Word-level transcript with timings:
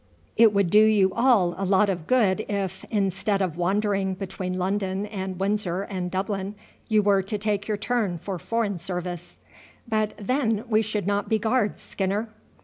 It 0.35 0.51
would 0.51 0.71
do 0.71 0.83
you 0.83 1.13
all 1.13 1.53
a 1.59 1.63
lot 1.63 1.87
of 1.87 2.07
good 2.07 2.43
if, 2.49 2.83
instead 2.89 3.39
of 3.39 3.55
wandering 3.55 4.15
between 4.15 4.57
London 4.57 5.05
and 5.05 5.39
Windsor 5.39 5.83
and 5.83 6.09
Dublin, 6.09 6.55
you 6.89 7.03
were 7.03 7.21
to 7.21 7.37
take 7.37 7.67
your 7.67 7.77
turn 7.77 8.17
for 8.17 8.39
foreign 8.39 8.79
service." 8.79 9.37
"But 9.87 10.13
then 10.17 10.63
we 10.67 10.81
should 10.81 11.05
not 11.05 11.29
be 11.29 11.37
Guards, 11.37 11.81
Skinner." 11.83 12.29